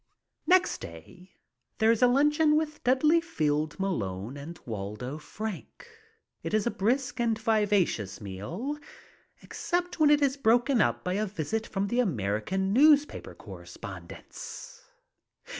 [0.47, 1.35] Next day
[1.77, 5.87] there is a luncheon with Dudley Field M alone and Waldo Frank.
[6.41, 8.79] It is a brisk and vivacious meal
[9.43, 14.89] except when it is broken up by a visit from the American newspaper correspondents.